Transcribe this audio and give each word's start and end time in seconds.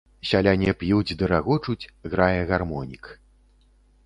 Сяляне 0.29 0.71
п'юць 0.83 1.15
ды 1.19 1.29
рагочуць, 1.33 1.89
грае 2.15 2.41
гармонік. 2.53 3.03